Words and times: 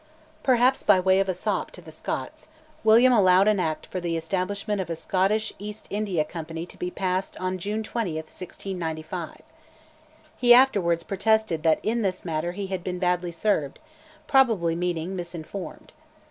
Perhaps 0.41 0.81
by 0.81 0.99
way 0.99 1.19
of 1.19 1.29
a 1.29 1.33
sop 1.35 1.69
to 1.69 1.79
the 1.79 1.91
Scots, 1.91 2.47
William 2.83 3.13
allowed 3.13 3.47
an 3.47 3.59
Act 3.59 3.85
for 3.85 3.99
the 3.99 4.17
Establishment 4.17 4.81
of 4.81 4.89
a 4.89 4.95
Scottish 4.95 5.53
East 5.59 5.85
India 5.91 6.25
Company 6.25 6.65
to 6.65 6.77
be 6.79 6.89
passed 6.89 7.37
on 7.37 7.59
June 7.59 7.83
20, 7.83 8.15
1695. 8.15 9.41
He 10.35 10.55
afterwards 10.55 11.03
protested 11.03 11.61
that 11.61 11.79
in 11.83 12.01
this 12.01 12.25
matter 12.25 12.53
he 12.53 12.65
had 12.65 12.83
been 12.83 12.97
"badly 12.97 13.29
served," 13.31 13.77
probably 14.25 14.73
meaning 14.75 15.15
"misinformed." 15.15 15.93